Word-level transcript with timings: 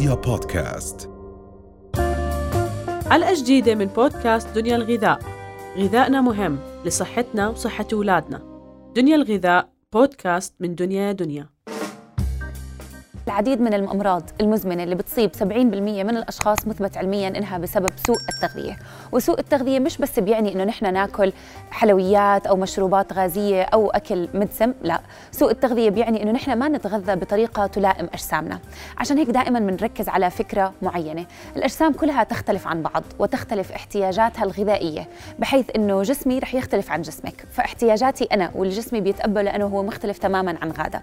رؤيا 0.00 0.14
بودكاست. 0.14 1.10
حلقة 3.10 3.34
جديدة 3.34 3.74
من 3.74 3.86
بودكاست 3.86 4.48
دنيا 4.48 4.76
الغذاء. 4.76 5.18
غذائنا 5.76 6.20
مهم 6.20 6.58
لصحتنا 6.84 7.48
وصحة 7.48 7.86
أولادنا. 7.92 8.42
دنيا 8.96 9.16
الغذاء 9.16 9.68
بودكاست 9.92 10.54
من 10.60 10.74
دنيا 10.74 11.12
دنيا. 11.12 11.46
العديد 13.26 13.60
من 13.60 13.74
الأمراض 13.74 14.22
المزمنة 14.40 14.82
اللي 14.82 14.94
بتصيب 14.94 15.30
70% 15.36 16.04
من 16.04 16.16
الأشخاص 16.16 16.66
مثبت 16.66 16.96
علميا 16.96 17.28
إنها 17.28 17.58
بسبب 17.58 17.92
سوء 18.06 18.16
التغذية، 18.34 18.78
وسوء 19.12 19.40
التغذية 19.40 19.78
مش 19.78 19.98
بس 19.98 20.18
بيعني 20.18 20.54
إنه 20.54 20.64
نحن 20.64 20.92
ناكل 20.92 21.32
حلويات 21.70 22.46
أو 22.46 22.56
مشروبات 22.56 23.12
غازية 23.12 23.62
أو 23.62 23.90
أكل 23.90 24.28
مدسم، 24.34 24.74
لا، 24.82 25.00
سوء 25.32 25.50
التغذية 25.50 25.90
بيعني 25.90 26.22
إنه 26.22 26.32
نحن 26.32 26.52
ما 26.52 26.68
نتغذى 26.68 27.16
بطريقة 27.16 27.66
تلائم 27.66 28.08
أجسامنا، 28.12 28.58
عشان 28.98 29.18
هيك 29.18 29.30
دائما 29.30 29.58
بنركز 29.58 30.08
على 30.08 30.30
فكرة 30.30 30.72
معينة، 30.82 31.26
الأجسام 31.56 31.92
كلها 31.92 32.24
تختلف 32.24 32.66
عن 32.66 32.82
بعض 32.82 33.02
وتختلف 33.18 33.72
احتياجاتها 33.72 34.44
الغذائية، 34.44 35.08
بحيث 35.38 35.66
إنه 35.76 36.02
جسمي 36.02 36.38
رح 36.38 36.54
يختلف 36.54 36.90
عن 36.90 37.02
جسمك، 37.02 37.44
فاحتياجاتي 37.52 38.24
أنا 38.24 38.50
والجسمي 38.54 39.00
بيتقبله 39.00 39.42
لأنه 39.42 39.66
هو 39.66 39.82
مختلف 39.82 40.18
تماما 40.18 40.58
عن 40.62 40.70
غادة. 40.70 41.02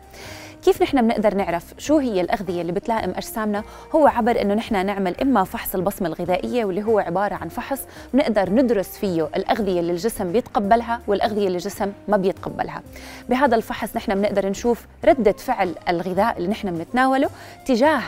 كيف 0.65 0.81
نحن 0.81 1.01
بنقدر 1.01 1.35
نعرف 1.35 1.73
شو 1.77 1.97
هي 1.97 2.21
الأغذية 2.21 2.61
اللي 2.61 2.71
بتلائم 2.71 3.09
أجسامنا؟ 3.09 3.63
هو 3.95 4.07
عبر 4.07 4.41
إنه 4.41 4.53
نحن 4.53 4.85
نعمل 4.85 5.15
إما 5.21 5.43
فحص 5.43 5.75
البصمة 5.75 6.07
الغذائية 6.07 6.65
واللي 6.65 6.83
هو 6.83 6.99
عبارة 6.99 7.35
عن 7.35 7.49
فحص 7.49 7.81
بنقدر 8.13 8.49
ندرس 8.49 8.97
فيه 8.97 9.29
الأغذية 9.35 9.79
اللي 9.79 9.91
الجسم 9.91 10.31
بيتقبلها 10.31 10.99
والأغذية 11.07 11.47
اللي 11.47 11.57
الجسم 11.57 11.91
ما 12.07 12.17
بيتقبلها. 12.17 12.81
بهذا 13.29 13.55
الفحص 13.55 13.95
نحن 13.95 14.15
بنقدر 14.15 14.49
نشوف 14.49 14.85
ردة 15.05 15.31
فعل 15.31 15.75
الغذاء 15.89 16.37
اللي 16.37 16.47
نحن 16.49 16.71
بنتناوله 16.71 17.29
تجاه 17.65 18.01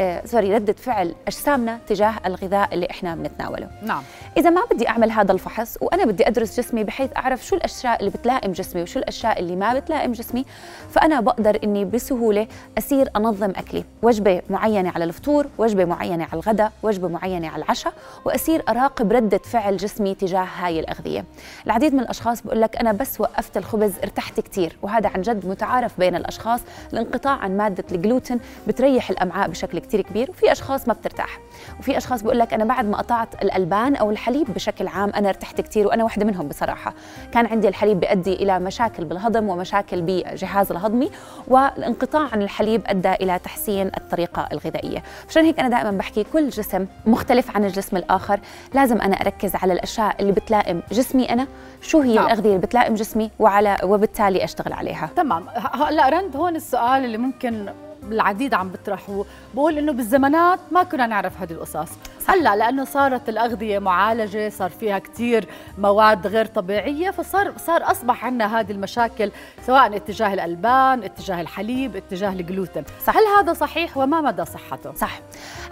آه 0.00 0.26
سوري 0.26 0.54
ردة 0.54 0.72
فعل 0.72 1.14
أجسامنا 1.26 1.78
تجاه 1.88 2.14
الغذاء 2.26 2.74
اللي 2.74 2.90
إحنا 2.90 3.14
بنتناوله. 3.14 3.68
نعم. 3.82 4.02
إذا 4.36 4.50
ما 4.50 4.62
بدي 4.70 4.88
أعمل 4.88 5.10
هذا 5.10 5.32
الفحص 5.32 5.78
وأنا 5.80 6.04
بدي 6.04 6.28
أدرس 6.28 6.60
جسمي 6.60 6.84
بحيث 6.84 7.10
أعرف 7.16 7.46
شو 7.46 7.56
الأشياء 7.56 8.00
اللي 8.00 8.10
بتلائم 8.10 8.52
جسمي 8.52 8.82
وشو 8.82 8.98
الأشياء 8.98 9.40
اللي 9.40 9.56
ما 9.56 9.74
بتلائم 9.74 10.12
جسمي 10.12 10.44
فأنا 10.90 11.20
بقدر 11.20 11.58
إني 11.64 11.84
بسهولة 11.84 12.46
أسير 12.78 13.08
أنظم 13.16 13.50
أكلي. 13.50 13.84
وجبة 14.02 14.42
معينة 14.50 14.90
على 14.90 15.04
الفطور 15.04 15.46
وجبة 15.58 15.84
معينة 15.84 16.24
على 16.24 16.34
الغداء 16.34 16.72
وجبة 16.82 17.08
معينة 17.08 17.48
على 17.48 17.64
العشاء 17.64 17.92
وأسير 18.24 18.62
أراقب 18.68 19.12
ردة 19.36 19.44
فعل 19.44 19.76
جسمي 19.76 20.14
تجاه 20.14 20.46
هاي 20.58 20.80
الأغذية. 20.80 21.24
العديد 21.66 21.94
من 21.94 22.00
الأشخاص 22.00 22.42
بقول 22.42 22.60
لك 22.60 22.76
أنا 22.76 22.92
بس 22.92 23.20
وقفت 23.20 23.56
الخبز 23.56 23.92
ارتحت 24.02 24.40
كتير 24.40 24.76
وهذا 24.82 25.08
عن 25.08 25.22
جد 25.22 25.46
متعارف 25.46 25.98
بين 25.98 26.16
الأشخاص. 26.16 26.60
الانقطاع 26.92 27.32
عن 27.32 27.56
مادة 27.56 27.84
الجلوتين 27.92 28.40
بتريح 28.68 29.10
الأمعاء 29.10 29.48
بشكل 29.48 29.78
كتير 29.78 30.00
كبير 30.00 30.30
وفي 30.30 30.52
أشخاص 30.52 30.88
ما 30.88 30.94
بترتاح. 30.94 31.38
وفي 31.80 31.96
أشخاص 31.96 32.22
بقول 32.22 32.38
لك 32.38 32.54
أنا 32.54 32.64
بعد 32.64 32.84
ما 32.84 32.96
قطعت 32.96 33.42
الألبان 33.42 33.96
أو 33.96 34.10
الحليب 34.10 34.54
بشكل 34.54 34.88
عام 34.88 35.10
أنا 35.10 35.28
ارتحت 35.28 35.60
كتير 35.60 35.86
وأنا 35.86 36.04
واحدة 36.04 36.24
منهم 36.24 36.48
بصراحة. 36.48 36.94
كان 37.32 37.46
عندي 37.46 37.68
الحليب 37.68 38.00
بيؤدي 38.00 38.34
إلى 38.34 38.58
مشاكل 38.58 39.04
بالهضم 39.04 39.48
ومشاكل 39.48 40.02
بجهاز 40.02 40.70
الهضمي 40.70 41.10
والانقطاع 41.48 42.28
عن 42.32 42.42
الحليب 42.42 42.82
أدى 42.86 43.12
إلى 43.12 43.38
تحسين 43.38 43.86
الطريقة 43.96 44.48
الغذائية. 44.52 45.02
عشان 45.28 45.44
هيك 45.44 45.60
أنا 45.60 45.68
دائما 45.68 45.90
بحكي 45.90 46.24
كل 46.24 46.48
جسم 46.48 46.86
مختلف 47.06 47.56
عن 47.56 47.64
الجسم 47.64 47.96
الآخر 47.96 48.40
لازم 48.74 49.00
أنا 49.00 49.20
أركز 49.26 49.56
على 49.56 49.72
الأشياء 49.72 50.16
اللي 50.20 50.32
بتلائم 50.32 50.82
جسمي 50.92 51.24
أنا. 51.32 51.46
شو 51.82 52.00
هي 52.00 52.14
نعم. 52.14 52.26
الأغذية 52.26 52.50
اللي 52.50 52.66
بتلائم 52.66 52.94
جسمي 52.94 53.30
وعلى 53.38 53.76
وبالتالي 53.82 54.44
أشتغل 54.44 54.72
عليها. 54.72 55.10
تمام. 55.16 55.46
هلا 55.72 56.08
رند 56.08 56.36
هون 56.36 56.56
السؤال 56.56 57.04
اللي 57.04 57.18
ممكن 57.18 57.66
العديد 58.12 58.54
عم 58.54 58.68
بيطرحوه 58.68 59.26
بقول 59.54 59.78
إنه 59.78 59.92
بالزمانات 59.92 60.60
ما 60.70 60.82
كنا 60.82 61.06
نعرف 61.06 61.40
هذه 61.40 61.52
القصص. 61.52 61.92
هلأ 62.28 62.56
لأنه 62.56 62.84
صارت 62.84 63.28
الأغذية 63.28 63.78
معالجة 63.78 64.48
صار 64.48 64.70
فيها 64.70 64.98
كثير 64.98 65.48
مواد 65.78 66.26
غير 66.26 66.46
طبيعية 66.46 67.10
فصار 67.10 67.52
صار 67.58 67.90
أصبح 67.90 68.24
عندنا 68.24 68.60
هذه 68.60 68.72
المشاكل 68.72 69.30
سواء 69.66 69.96
اتجاه 69.96 70.34
الألبان 70.34 71.02
اتجاه 71.02 71.40
الحليب 71.40 71.96
اتجاه 71.96 72.32
الجلوتين. 72.32 72.84
صح. 73.06 73.16
هل 73.16 73.22
هذا 73.38 73.52
صحيح 73.52 73.96
وما 73.96 74.20
مدى 74.20 74.44
صحته؟ 74.44 74.94
صح. 74.94 75.20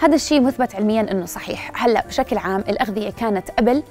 هذا 0.03 0.14
الشيء 0.14 0.41
مثبت 0.41 0.75
علميا 0.75 1.00
إنه 1.00 1.26
صحيح. 1.26 1.84
هلأ 1.84 2.06
بشكل 2.06 2.38
عام 2.38 2.64
الأغذية 2.69 3.10
كانت 3.10 3.50
قبل 3.50 3.82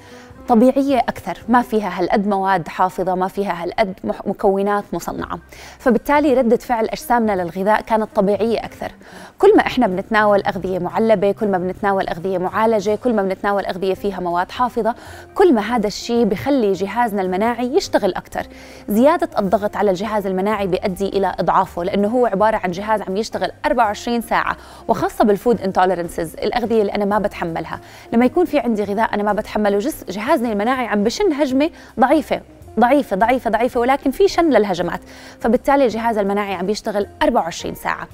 طبيعية 0.48 0.98
أكثر. 0.98 1.38
ما 1.48 1.62
فيها 1.62 2.00
هالقد 2.00 2.26
مواد 2.26 2.68
حافظة 2.68 3.14
ما 3.14 3.28
فيها 3.28 3.62
هالقد 3.62 3.94
مكونات 4.04 4.84
مصنعة. 4.92 5.38
فبالتالي 5.78 6.34
ردة 6.34 6.56
فعل 6.56 6.84
أجسامنا 6.84 7.42
للغذاء 7.42 7.80
كانت 7.80 8.08
طبيعية 8.14 8.58
أكثر. 8.64 8.92
كل 9.38 9.56
ما 9.56 9.66
إحنا 9.66 9.86
بنتناول 9.86 10.42
أغذية 10.42 10.78
معلبة 10.78 11.32
كل 11.32 11.48
ما 11.48 11.58
بنتناول 11.58 12.08
أغذية 12.08 12.38
معالجة 12.38 12.94
كل 13.04 13.14
ما 13.14 13.22
بنتناول 13.22 13.66
أغذية 13.66 13.94
فيها 13.94 14.20
مواد 14.20 14.50
حافظة 14.50 14.94
كل 15.34 15.54
ما 15.54 15.60
هذا 15.60 15.86
الشيء 15.86 16.24
بخلي 16.24 16.72
جهازنا 16.72 17.22
المناعي 17.22 17.76
يشتغل 17.76 18.14
أكثر. 18.14 18.46
زيادة 18.88 19.28
الضغط 19.38 19.76
على 19.76 19.90
الجهاز 19.90 20.26
المناعي 20.26 20.66
بيؤدي 20.66 21.08
إلى 21.08 21.34
إضعافه 21.40 21.84
لأنه 21.84 22.08
هو 22.08 22.26
عبارة 22.26 22.60
عن 22.64 22.70
جهاز 22.70 23.02
عم 23.02 23.16
يشتغل 23.16 23.50
24 23.66 24.20
ساعة 24.20 24.56
وخاصة 24.88 25.24
بال 25.24 25.36
food 25.36 25.60
intolerances 25.60 26.34
الأغذية 26.34 26.80
اللي 26.80 26.94
أنا 26.94 27.04
ما 27.04 27.18
بتحملها. 27.18 27.80
لما 28.12 28.24
يكون 28.24 28.44
في 28.44 28.58
عندي 28.58 28.84
غذاء 28.84 29.14
أنا 29.14 29.22
ما 29.22 29.32
بتحمله 29.32 29.78
جس- 29.78 30.04
جهازنا 30.34 30.52
المناعي 30.52 30.86
عم 30.86 31.04
بشن 31.04 31.32
هجمة 31.32 31.70
ضعيفة. 32.00 32.40
ضعيفة 32.80 33.16
ضعيفة 33.16 33.50
ضعيفة 33.50 33.80
ولكن 33.80 34.10
في 34.10 34.28
شن 34.28 34.50
للهجمات. 34.50 35.00
فبالتالي 35.40 35.84
الجهاز 35.84 36.18
المناعي 36.18 36.54
عم 36.54 36.66
بيشتغل 36.66 37.06
24 37.22 37.74
ساعة. 37.74 38.08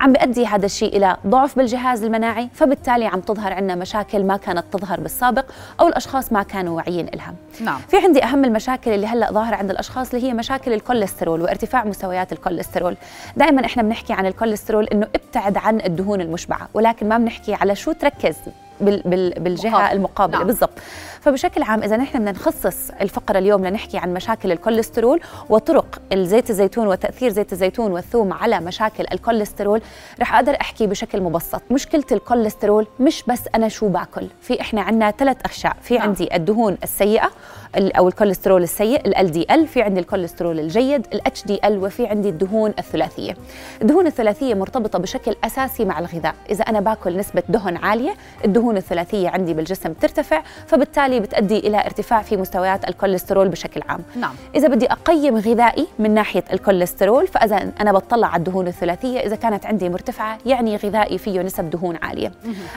عم 0.00 0.12
بيؤدي 0.12 0.46
هذا 0.46 0.66
الشيء 0.66 0.96
إلى 0.96 1.16
ضعف 1.26 1.56
بالجهاز 1.56 2.04
المناعي 2.04 2.48
فبالتالي 2.54 3.06
عم 3.06 3.20
تظهر 3.20 3.52
عندنا 3.52 3.74
مشاكل 3.74 4.24
ما 4.24 4.36
كانت 4.36 4.64
تظهر 4.72 5.00
بالسابق 5.00 5.44
أو 5.80 5.88
الأشخاص 5.88 6.32
ما 6.32 6.42
كانوا 6.42 6.76
واعيين 6.76 7.08
إلها. 7.08 7.34
نعم. 7.60 7.80
في 7.88 7.96
عندي 7.96 8.24
أهم 8.24 8.44
المشاكل 8.44 8.90
اللي 8.90 9.06
هلأ 9.06 9.32
ظاهرة 9.32 9.56
عند 9.56 9.70
الأشخاص 9.70 10.14
اللي 10.14 10.28
هي 10.28 10.34
مشاكل 10.34 10.72
الكوليسترول 10.72 11.42
وارتفاع 11.42 11.84
مستويات 11.84 12.32
الكوليسترول. 12.32 12.96
دائما 13.36 13.66
إحنا 13.66 13.82
بنحكي 13.82 14.12
عن 14.12 14.26
الكوليسترول 14.26 14.84
إنه 14.84 15.06
ابتعد 15.14 15.56
عن 15.56 15.80
الدهون 15.80 16.20
المشبعة 16.20 16.68
ولكن 16.74 17.08
ما 17.08 17.18
بنحكي 17.18 17.54
على 17.54 17.76
شو 17.76 17.92
تركز. 17.92 18.36
بالجهة 18.84 19.70
مقابل. 19.70 19.92
المقابلة. 19.96 20.38
نعم. 20.38 20.46
بالضبط. 20.46 20.78
فبشكل 21.20 21.62
عام 21.62 21.82
إذا 21.82 21.96
نحن 21.96 22.18
بدنا 22.18 22.30
نخصص 22.32 22.90
الفقرة 23.00 23.38
اليوم 23.38 23.66
لنحكي 23.66 23.98
عن 23.98 24.14
مشاكل 24.14 24.52
الكوليسترول 24.52 25.20
وطرق 25.48 26.00
الزيت 26.12 26.50
الزيتون 26.50 26.86
وتأثير 26.86 27.30
زيت 27.30 27.52
الزيتون 27.52 27.92
والثوم 27.92 28.32
على 28.32 28.60
مشاكل 28.60 29.04
الكوليسترول 29.12 29.82
رح 30.20 30.34
أقدر 30.34 30.56
أحكي 30.60 30.86
بشكل 30.86 31.20
مبسط. 31.20 31.62
مشكلة 31.70 32.04
الكوليسترول 32.12 32.86
مش 33.00 33.22
بس 33.28 33.40
أنا 33.54 33.68
شو 33.68 33.88
باكل. 33.88 34.26
في 34.40 34.60
إحنا 34.60 34.80
عندنا 34.82 35.10
ثلاث 35.10 35.36
أشياء. 35.44 35.76
في 35.82 35.94
نعم. 35.94 36.02
عندي 36.08 36.36
الدهون 36.36 36.76
السيئة 36.82 37.30
ال- 37.76 37.96
أو 37.96 38.08
الكوليسترول 38.08 38.62
السيء 38.62 39.20
LDL 39.20 39.66
في 39.68 39.82
عندي 39.82 40.00
الكوليسترول 40.00 40.60
الجيد 40.60 41.60
ال 41.64 41.68
HDL 41.68 41.78
وفي 41.84 42.06
عندي 42.06 42.28
الدهون 42.28 42.74
الثلاثية. 42.78 43.36
الدهون 43.82 44.06
الثلاثية 44.06 44.54
مرتبطة 44.54 44.98
بشكل 44.98 45.36
أساسي 45.44 45.84
مع 45.84 45.98
الغذاء. 45.98 46.34
إذا 46.50 46.62
أنا 46.64 46.80
باكل 46.80 47.16
نسبة 47.16 47.42
دهن 47.48 47.76
عالية 47.76 48.14
الدهون 48.44 48.71
الثلاثية 48.76 49.28
عندي 49.28 49.54
بالجسم 49.54 49.92
ترتفع 49.92 50.42
فبالتالي 50.66 51.20
بتؤدي 51.20 51.58
إلى 51.58 51.86
ارتفاع 51.86 52.22
في 52.22 52.36
مستويات 52.36 52.88
الكوليسترول 52.88 53.48
بشكل 53.48 53.82
عام. 53.88 54.00
نعم. 54.16 54.34
إذا 54.54 54.68
بدي 54.68 54.92
أقيم 54.92 55.36
غذائي 55.36 55.86
من 55.98 56.14
ناحية 56.14 56.44
الكوليسترول 56.52 57.26
فإذا 57.26 57.72
أنا 57.80 57.92
بطلع 57.92 58.26
على 58.26 58.38
الدهون 58.38 58.66
الثلاثية 58.66 59.20
إذا 59.20 59.36
كانت 59.36 59.66
عندي 59.66 59.88
مرتفعة 59.88 60.38
يعني 60.46 60.76
غذائي 60.76 61.18
فيه 61.18 61.40
نسب 61.40 61.70
دهون 61.70 61.96
عالية. 62.02 62.32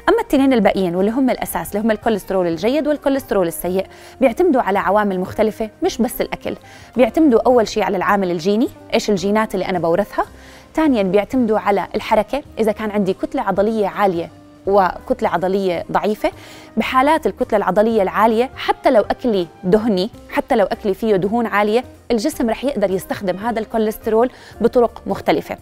أما 0.10 0.22
التنين 0.22 0.54
الباقيين 0.54 0.96
واللي 0.96 1.12
هم 1.12 1.30
الأساس 1.30 1.76
اللي 1.76 1.88
هم 1.88 1.92
الكوليسترول 1.92 2.48
الجيد 2.48 2.88
والكوليسترول 2.88 3.48
السيء 3.48 3.86
بيعتمدوا 4.22 4.62
على 4.62 4.80
عوامل 4.80 5.20
مختلفة 5.20 5.70
مش 5.84 6.02
بس 6.02 6.22
الأكل. 6.22 6.56
بيعتمدوا 6.98 7.42
أول 7.46 7.68
شيء 7.68 7.84
على 7.84 7.98
العامل 7.98 8.32
الجيني 8.32 8.68
إيش 8.94 9.10
الجينات 9.10 9.54
اللي 9.54 9.66
أنا 9.66 9.80
بورثها. 9.80 10.26
ثانيا 10.76 11.04
بيعتمدوا 11.04 11.60
على 11.60 11.88
الحركة 11.96 12.44
إذا 12.60 12.72
كان 12.72 12.92
عندي 12.92 13.14
كتلة 13.14 13.42
عضلية 13.42 13.88
عالية 13.88 14.30
وكتلة 14.68 15.30
عضلية 15.30 15.86
ضعيفة 15.92 16.32
بحالات 16.78 17.28
الكتلة 17.28 17.58
العضلية 17.58 18.02
العالية 18.02 18.50
حتى 18.58 18.92
لو 18.92 19.02
أكلي 19.02 19.48
دهني 19.64 20.10
حتى 20.30 20.56
لو 20.56 20.66
أكلي 20.66 20.94
فيه 20.94 21.16
دهون 21.16 21.46
عالية 21.46 21.84
الجسم 22.12 22.50
رح 22.50 22.64
يقدر 22.64 22.92
يستخدم 22.92 23.38
هذا 23.38 23.60
الكوليسترول 23.60 24.30
بطرق 24.62 25.02
مختلفة. 25.08 25.58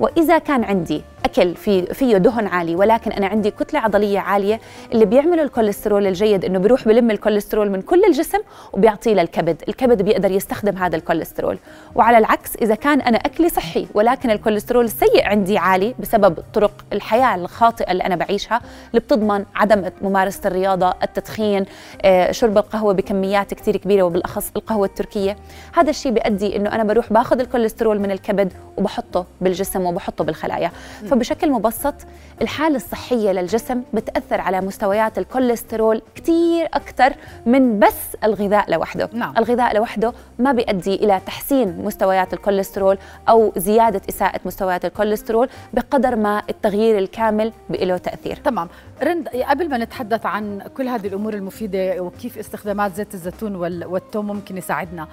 وإذا 0.00 0.38
كان 0.38 0.64
عندي 0.64 1.02
أكل 1.24 1.54
في 1.54 1.86
فيه 1.86 2.16
دهن 2.16 2.46
عالي 2.46 2.76
ولكن 2.76 3.12
أنا 3.12 3.26
عندي 3.26 3.50
كتلة 3.50 3.80
عضلية 3.80 4.18
عالية 4.18 4.60
اللي 4.92 5.04
بيعمله 5.04 5.42
الكوليسترول 5.42 6.06
الجيد 6.06 6.44
إنه 6.44 6.58
بيروح 6.58 6.88
بلم 6.88 7.10
الكوليسترول 7.10 7.70
من 7.70 7.82
كل 7.82 8.04
الجسم 8.04 8.38
وبيعطيه 8.72 9.14
للكبد. 9.14 9.62
الكبد 9.68 10.02
بيقدر 10.02 10.30
يستخدم 10.30 10.76
هذا 10.76 10.96
الكوليسترول. 10.96 11.58
وعلى 11.94 12.18
العكس 12.18 12.56
إذا 12.56 12.74
كان 12.74 13.00
أنا 13.00 13.18
أكلي 13.18 13.48
صحي 13.48 13.86
ولكن 13.94 14.30
الكوليسترول 14.30 14.84
السيء 14.84 15.24
عندي 15.28 15.58
عالي 15.58 15.94
بسبب 15.98 16.38
طرق 16.54 16.84
الحياة 16.92 17.34
الخاطئة 17.34 17.92
اللي 17.92 18.04
أنا 18.04 18.16
بعيشها 18.16 18.60
اللي 18.90 19.00
بتضمن 19.00 19.44
عدم 19.54 19.90
ممارسة 20.02 20.40
الرياضة 20.46 20.94
التدخين 21.02 21.64
آه، 22.02 22.32
شرب 22.32 22.58
القهوة 22.58 22.94
بكميات 22.94 23.54
كتير 23.54 23.76
كبيرة 23.76 24.02
وبالأخص 24.02 24.50
القهوة 24.56 24.86
التركية. 24.86 25.36
هذا 25.84 25.90
الشيء 25.90 26.12
بيؤدي 26.12 26.56
إنه 26.56 26.74
أنا 26.74 26.84
بروح 26.84 27.12
باخذ 27.12 27.40
الكوليسترول 27.40 28.00
من 28.00 28.10
الكبد 28.10 28.52
وبحطه 28.76 29.26
بالجسم 29.40 29.86
وبحطه 29.86 30.24
بالخلايا. 30.24 30.70
فبشكل 31.10 31.50
مبسط 31.50 31.94
الحالة 32.42 32.76
الصحية 32.76 33.30
للجسم 33.32 33.82
بتأثر 33.92 34.40
على 34.40 34.60
مستويات 34.60 35.18
الكوليسترول 35.18 36.02
كثير 36.14 36.66
أكثر 36.74 37.12
من 37.46 37.78
بس 37.78 38.16
الغذاء 38.24 38.70
لوحده. 38.70 39.08
نعم. 39.12 39.34
الغذاء 39.38 39.74
لوحده 39.74 40.12
ما 40.38 40.52
بيؤدي 40.52 40.94
إلى 40.94 41.20
تحسين 41.26 41.84
مستويات 41.84 42.32
الكوليسترول 42.32 42.98
أو 43.28 43.52
زيادة 43.56 44.00
إساءة 44.08 44.40
مستويات 44.44 44.84
الكوليسترول 44.84 45.48
بقدر 45.74 46.16
ما 46.16 46.42
التغيير 46.50 46.98
الكامل 46.98 47.52
له 47.70 47.96
تأثير. 47.96 48.36
تمام. 48.36 48.68
رند 49.02 49.28
قبل 49.28 49.70
ما 49.70 49.78
نتحدث 49.78 50.26
عن 50.26 50.62
كل 50.76 50.88
هذه 50.88 51.06
الأمور 51.06 51.34
المفيدة 51.34 52.00
وكيف 52.00 52.38
استخدامات 52.38 52.94
زيت 52.94 53.14
الزيتون 53.14 53.56
والثوم 53.84 54.26
ممكن 54.26 54.56
يساعدنا 54.56 55.08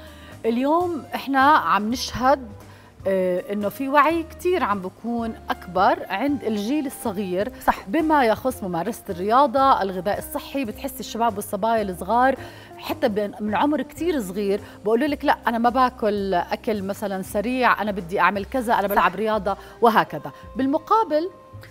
اليوم 0.46 1.04
إحنا 1.16 1.42
عم 1.42 1.90
نشهد 1.92 2.48
آه، 3.08 3.54
إنه 3.54 3.70
في 3.70 3.90
وعي 3.90 4.24
كثير 4.24 4.64
عم 4.64 4.80
بكون 4.80 5.36
أكبر 5.50 6.06
عند 6.10 6.44
الجيل 6.44 6.86
الصغير 6.86 7.52
صح. 7.66 7.76
بما 7.88 8.26
يخص 8.26 8.64
ممارسة 8.64 9.04
الرياضة 9.10 9.82
الغذاء 9.82 10.18
الصحي 10.18 10.66
بتحس 10.66 11.00
الشباب 11.00 11.36
والصبايا 11.36 11.82
الصغار 11.82 12.36
حتى 12.78 13.30
من 13.40 13.56
عمر 13.56 13.82
كثير 13.82 14.22
صغير 14.22 14.62
بقولوا 14.86 15.08
لك 15.08 15.26
لا 15.26 15.38
أنا 15.48 15.58
ما 15.58 15.70
باكل 15.70 16.34
أكل 16.34 16.84
مثلا 16.84 17.22
سريع 17.22 17.82
أنا 17.82 17.92
بدي 17.92 18.20
أعمل 18.20 18.46
كذا 18.46 18.74
أنا 18.74 18.88
بلعب 18.88 19.12
صح. 19.12 19.18
رياضة 19.18 19.58
وهكذا 19.82 20.32
بالمقابل 20.56 21.30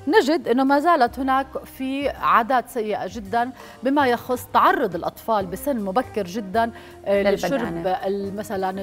نجد 0.08 0.48
إنه 0.48 0.64
ما 0.64 0.80
زالت 0.80 1.18
هناك 1.18 1.46
في 1.64 2.08
عادات 2.08 2.68
سيئة 2.68 3.06
جدا 3.06 3.50
بما 3.82 4.06
يخص 4.06 4.46
تعرض 4.54 4.94
الأطفال 4.94 5.46
بسن 5.46 5.80
مبكر 5.80 6.24
جدا 6.24 6.70
آه، 7.06 7.30
لشرب 7.30 7.96
مثلا 8.36 8.80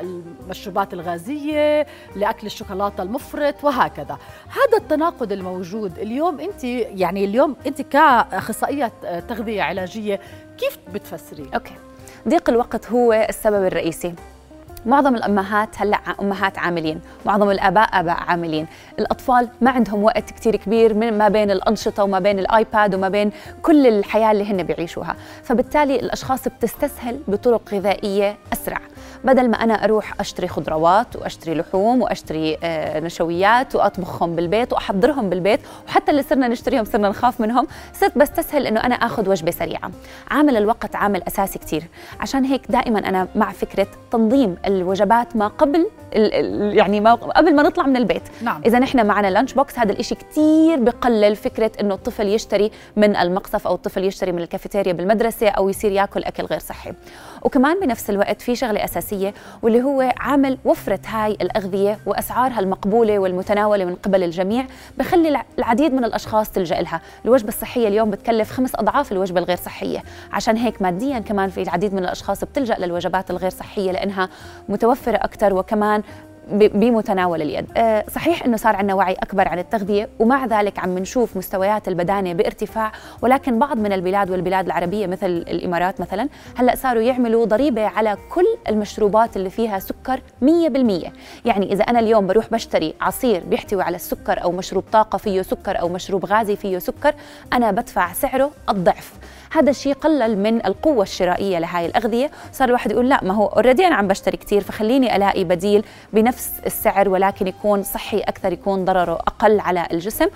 المشروبات 0.00 0.92
الغازية 0.92 1.86
لأكل 2.16 2.46
الشوكولاتة 2.46 3.02
المفرط 3.02 3.64
وهكذا. 3.64 4.18
هذا 4.48 4.78
التناقض 4.78 5.32
الموجود 5.32 5.98
اليوم 5.98 6.40
أنت 6.40 6.64
يعني 6.64 7.24
اليوم 7.24 7.56
أنت 7.66 7.82
كأخصائية 7.82 8.92
تغذية 9.28 9.62
علاجية 9.62 10.20
كيف 10.58 10.78
بتفسري 10.94 11.50
أوكي. 11.54 11.74
ضيق 12.28 12.50
الوقت 12.50 12.90
هو 12.90 13.12
السبب 13.12 13.66
الرئيسي. 13.66 14.14
معظم 14.86 15.14
الأمهات 15.14 15.68
هلأ 15.76 15.98
أمهات 16.20 16.58
عاملين 16.58 17.00
معظم 17.26 17.50
الآباء 17.50 18.00
آباء 18.00 18.16
عاملين. 18.16 18.66
الأطفال 18.98 19.48
ما 19.60 19.70
عندهم 19.70 20.04
وقت 20.04 20.30
كثير 20.30 20.56
كبير 20.56 20.94
من 20.94 21.18
ما 21.18 21.28
بين 21.28 21.50
الأنشطة 21.50 22.04
وما 22.04 22.18
بين 22.18 22.38
الآيباد 22.38 22.94
وما 22.94 23.08
بين 23.08 23.30
كل 23.62 23.86
الحياة 23.86 24.32
اللي 24.32 24.52
هن 24.52 24.62
بيعيشوها. 24.62 25.16
فبالتالي 25.42 25.96
الأشخاص 25.96 26.48
بتستسهل 26.48 27.20
بطرق 27.28 27.74
غذائية 27.74 28.36
أسرع. 28.52 28.78
بدل 29.24 29.50
ما 29.50 29.56
أنا 29.56 29.84
أروح 29.84 30.20
أشتري 30.20 30.48
خضروات 30.48 31.16
وأشتري 31.16 31.54
لحوم 31.54 32.02
وأشتري 32.02 32.58
آه، 32.62 33.00
نشويات 33.00 33.76
وأطبخهم 33.76 34.36
بالبيت 34.36 34.72
وأحضرهم 34.72 35.30
بالبيت 35.30 35.60
وحتى 35.88 36.10
اللي 36.10 36.22
صرنا 36.22 36.48
نشتريهم 36.48 36.84
صرنا 36.84 37.08
نخاف 37.08 37.40
منهم 37.40 37.66
صرت 37.92 38.18
بستسهل 38.18 38.66
إنه 38.66 38.80
أنا 38.80 38.94
آخذ 38.94 39.30
وجبة 39.30 39.50
سريعة. 39.50 39.90
عامل 40.30 40.56
الوقت 40.56 40.96
عامل 40.96 41.22
أساسي 41.22 41.58
كثير 41.58 41.84
عشان 42.20 42.44
هيك 42.44 42.62
دائما 42.68 42.98
أنا 42.98 43.28
مع 43.34 43.52
فكرة 43.52 43.86
تنظيم 44.10 44.56
الوجبات 44.66 45.36
ما 45.36 45.48
قبل 45.48 45.86
يعني 46.12 47.00
ما 47.00 47.14
قبل 47.14 47.54
ما 47.54 47.62
نطلع 47.62 47.86
من 47.86 47.96
البيت. 47.96 48.22
نعم. 48.42 48.60
إذا 48.66 48.78
نحن 48.78 49.06
معنا 49.06 49.26
lunch 49.26 49.52
box 49.52 49.78
هذا 49.78 49.92
الإشي 49.92 50.14
كثير 50.14 50.80
بقلل 50.80 51.36
فكرة 51.36 51.70
إنه 51.80 51.94
الطفل 51.94 52.28
يشتري 52.28 52.70
من 52.96 53.16
المقصف 53.16 53.66
أو 53.66 53.74
الطفل 53.74 54.04
يشتري 54.04 54.32
من 54.32 54.42
الكافيتيريا 54.42 54.92
بالمدرسة 54.92 55.48
أو 55.48 55.68
يصير 55.68 55.92
ياكل 55.92 56.24
أكل 56.24 56.44
غير 56.44 56.58
صحي. 56.58 56.92
وكمان 57.42 57.80
بنفس 57.80 58.10
الوقت 58.10 58.42
في 58.42 58.56
شغلة 58.56 58.84
اساسيه 59.08 59.34
واللي 59.62 59.82
هو 59.82 60.12
عامل 60.16 60.58
وفرة 60.64 61.00
هاي 61.06 61.32
الأغذية 61.32 61.98
وأسعارها 62.06 62.60
المقبولة 62.60 63.18
والمتناولة 63.18 63.84
من 63.84 63.94
قبل 63.94 64.22
الجميع 64.22 64.66
بخلي 64.98 65.42
العديد 65.58 65.92
من 65.92 66.04
الأشخاص 66.04 66.50
تلجأ 66.50 66.80
لها. 66.80 67.00
الوجبة 67.24 67.48
الصحية 67.48 67.88
اليوم 67.88 68.10
بتكلف 68.10 68.50
خمس 68.52 68.74
أضعاف 68.74 69.12
الوجبة 69.12 69.40
الغير 69.40 69.56
صحية. 69.56 70.02
عشان 70.32 70.56
هيك 70.56 70.82
ماديا 70.82 71.18
كمان 71.18 71.50
في 71.50 71.62
العديد 71.62 71.94
من 71.94 71.98
الأشخاص 71.98 72.44
بتلجأ 72.44 72.74
للوجبات 72.78 73.30
الغير 73.30 73.50
صحية 73.50 73.92
لأنها 73.92 74.28
متوفرة 74.68 75.16
أكثر 75.16 75.54
وكمان 75.54 76.02
بمتناول 76.52 77.42
اليد. 77.42 77.66
آه، 77.76 78.04
صحيح 78.14 78.44
إنه 78.44 78.56
صار 78.56 78.76
عندنا 78.76 78.94
وعي 78.94 79.12
أكبر 79.12 79.48
عن 79.48 79.58
التغذية 79.58 80.08
ومع 80.18 80.46
ذلك 80.46 80.78
عم 80.78 80.98
نشوف 80.98 81.36
مستويات 81.36 81.88
البدانة 81.88 82.32
بارتفاع 82.32 82.92
ولكن 83.22 83.58
بعض 83.58 83.78
من 83.78 83.92
البلاد 83.92 84.30
والبلاد 84.30 84.66
العربية 84.66 85.06
مثل 85.06 85.26
الإمارات 85.26 86.00
مثلا 86.00 86.28
هلأ 86.56 86.74
صاروا 86.74 87.02
يعملوا 87.02 87.44
ضريبة 87.44 87.86
على 87.86 88.16
كل 88.30 88.46
المشروبات 88.68 89.36
اللي 89.36 89.50
فيها 89.50 89.78
سكر 89.78 90.20
100% 90.42 90.46
يعني 91.44 91.72
إذا 91.72 91.84
أنا 91.84 91.98
اليوم 91.98 92.26
بروح 92.26 92.50
بشتري 92.50 92.94
عصير 93.00 93.42
بيحتوي 93.44 93.82
على 93.82 93.96
السكر 93.96 94.42
أو 94.42 94.52
مشروب 94.52 94.84
طاقة 94.92 95.18
فيه 95.18 95.42
سكر 95.42 95.80
أو 95.80 95.88
مشروب 95.88 96.24
غازي 96.26 96.56
فيه 96.56 96.78
سكر 96.78 97.14
أنا 97.52 97.70
بدفع 97.70 98.12
سعره 98.12 98.50
الضعف. 98.68 99.12
هذا 99.52 99.70
الشيء 99.70 99.94
قلل 99.94 100.38
من 100.38 100.66
القوة 100.66 101.02
الشرائية 101.02 101.58
لهاي 101.58 101.86
الأغذية. 101.86 102.30
صار 102.52 102.68
الواحد 102.68 102.90
يقول 102.90 103.08
لا 103.08 103.24
ما 103.24 103.34
هو 103.34 103.46
already 103.46 103.86
أنا 103.86 103.94
عم 103.94 104.08
بشتري 104.08 104.36
كثير 104.36 104.60
فخليني 104.60 105.16
ألاقي 105.16 105.44
بديل 105.44 105.84
بنفس 106.12 106.52
السعر 106.66 107.08
ولكن 107.08 107.46
يكون 107.46 107.82
صحي 107.82 108.18
أكثر 108.18 108.52
يكون 108.52 108.84
ضرره 108.84 109.14
أقل 109.14 109.60
على 109.60 109.86
الجسم. 109.92 110.26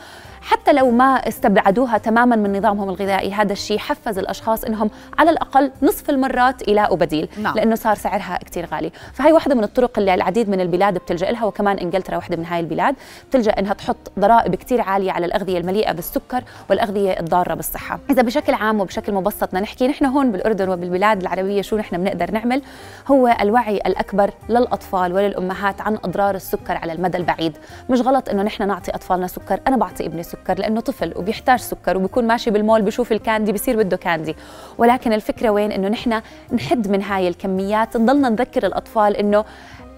حتى 0.43 0.73
لو 0.73 0.91
ما 0.91 1.29
استبعدوها 1.29 1.99
تماما 1.99 2.37
من 2.37 2.59
نظامهم 2.59 2.89
الغذائي 2.89 3.33
هذا 3.33 3.53
الشيء 3.53 3.79
حفز 3.79 4.19
الأشخاص 4.19 4.65
إنهم 4.65 4.91
على 5.19 5.31
الأقل 5.31 5.71
نصف 5.83 6.11
المرات 6.11 6.69
يلاقوا 6.69 6.97
بديل 6.97 7.29
نعم. 7.43 7.55
لأنه 7.55 7.75
صار 7.75 7.95
سعرها 7.95 8.39
كثير 8.47 8.67
غالي. 8.67 8.93
فهي 9.13 9.33
واحدة 9.33 9.55
من 9.55 9.65
الطرق 9.65 9.99
اللي 9.99 10.15
العديد 10.15 10.49
من 10.49 10.61
البلاد 10.61 10.95
بتلجأ 10.95 11.31
لها 11.31 11.45
وكمان 11.45 11.79
انجلترا 11.79 12.17
واحدة 12.17 12.37
من 12.37 12.45
هاي 12.45 12.61
البلاد 12.61 12.95
بتلجأ 13.31 13.51
إنها 13.51 13.75
تحط 13.75 14.13
ضرائب 14.19 14.55
كثير 14.55 14.81
عالية 14.81 15.13
على 15.13 15.27
الأغذية 15.27 15.59
المليئة 15.59 15.93
بالسكر 15.93 16.45
والأغذية 16.71 17.21
الضارة 17.21 17.55
بالصحة. 17.55 17.99
إذا 18.11 18.23
بشكل 18.23 18.55
عام 18.55 18.81
وبشكل 18.81 19.13
مبسط 19.13 19.45
بدنا 19.45 19.61
نحكي 19.61 19.89
نحن 19.89 20.05
هون 20.05 20.33
بالأردن 20.33 20.69
وبالبلاد 20.69 21.21
العربية 21.21 21.63
شو 21.63 21.77
نحن 21.77 21.97
بنقدر 21.97 22.31
نعمل؟ 22.31 22.63
هو 23.09 23.37
الوعي 23.41 23.77
الأكبر 23.77 24.31
للأطفال 24.49 25.13
وللأمهات 25.13 25.81
عن 25.81 25.95
أضرار 26.05 26.35
السكر 26.35 26.77
على 26.77 26.93
المدى 26.93 27.19
البعيد. 27.19 27.57
مش 27.91 28.01
غلط 28.01 28.29
إنه 28.29 28.43
نحن 28.43 28.69
نعطي 28.69 28.91
أطفالنا 28.91 29.27
سكر 29.27 29.61
أنا 29.67 29.77
بعطي 29.77 30.07
ابني 30.07 30.23
سكر 30.23 30.32
لأنه 30.59 30.81
طفل 30.81 31.13
وبيحتاج 31.17 31.59
سكر 31.59 31.97
وبيكون 31.97 32.27
ماشي 32.27 32.51
بالمول 32.51 32.83
بشوف 32.83 33.13
الكاندي 33.13 33.53
بصير 33.53 33.77
بده 33.77 33.97
كاندي. 33.97 34.37
ولكن 34.79 35.13
الفكرة 35.13 35.51
وين؟ 35.51 35.73
إنه 35.73 35.89
نحن 35.89 36.23
نحد 36.53 36.89
من 36.89 37.03
هاي 37.03 37.29
الكميات 37.29 37.97
نضلنا 37.97 38.29
نذكر 38.29 38.67
الأطفال 38.67 39.17
إنه 39.17 39.45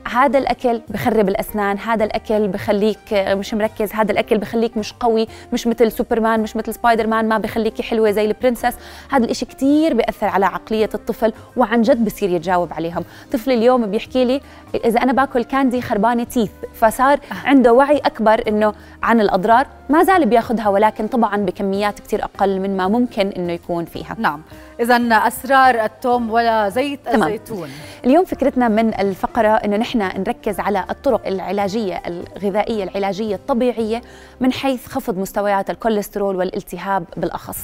هذا 0.09 0.39
الأكل 0.39 0.81
بخرب 0.89 1.29
الأسنان 1.29 1.79
هذا 1.79 2.05
الأكل 2.05 2.49
بخليك 2.49 2.99
مش 3.12 3.55
مركز 3.55 3.93
هذا 3.93 4.12
الأكل 4.12 4.39
بخليك 4.39 4.77
مش 4.77 4.93
قوي 4.93 5.27
مش 5.53 5.67
مثل 5.67 5.93
سوبرمان 5.93 6.41
مش 6.41 6.56
مثل 6.56 6.75
سبايدر 6.75 7.06
مان 7.06 7.29
ما 7.29 7.39
بخليكي 7.39 7.82
حلوة 7.82 8.11
زي 8.11 8.25
ال 8.25 8.30
princess. 8.30 8.75
هذا 9.11 9.25
الإشي 9.25 9.46
كثير 9.46 9.94
بيأثر 9.94 10.27
على 10.27 10.46
عقلية 10.46 10.91
الطفل 10.94 11.32
وعن 11.56 11.82
جد 11.82 12.05
بصير 12.05 12.31
يتجاوب 12.31 12.73
عليهم. 12.73 13.05
طفل 13.32 13.53
اليوم 13.53 13.87
بيحكي 13.87 14.25
لي 14.25 14.41
إذا 14.84 15.03
أنا 15.03 15.13
باكل 15.13 15.44
candy 15.44 15.82
خربانة 15.82 16.25
teeth 16.25 16.51
فصار 16.75 17.20
عنده 17.44 17.73
وعي 17.73 17.99
أكبر 17.99 18.43
إنه 18.49 18.75
عن 19.03 19.20
الأضرار 19.20 19.67
ما 19.91 20.03
زال 20.03 20.27
بياخذها 20.27 20.69
ولكن 20.69 21.06
طبعا 21.06 21.37
بكميات 21.37 22.01
كثير 22.01 22.25
أقل 22.25 22.61
من 22.61 22.77
ما 22.77 22.89
ممكن 22.89 23.29
إنه 23.29 23.53
يكون 23.53 23.84
فيها. 23.84 24.17
نعم. 24.19 24.43
اذا 24.81 24.97
أسرار 24.97 25.85
التوم 25.85 26.31
ولا 26.31 26.69
زيت 26.69 27.01
تمام. 27.05 27.23
الزيتون. 27.23 27.69
اليوم 28.05 28.25
فكرتنا 28.25 28.69
من 28.69 29.01
الفقرة 29.01 29.49
إنه 29.49 29.77
نحن 29.77 29.99
نركز 29.99 30.61
على 30.61 30.85
الطرق 30.91 31.27
العلاجية 31.27 32.03
الغذائية 32.07 32.85
العلاجية 32.85 33.35
الطبيعية 33.35 34.03
من 34.41 34.53
حيث 34.53 34.87
خفض 34.87 35.19
مستويات 35.19 35.71
الكوليسترول 35.71 36.37
والالتهاب 36.37 37.05
بالأخص. 37.17 37.59